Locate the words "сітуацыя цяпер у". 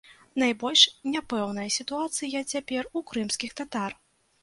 1.77-3.07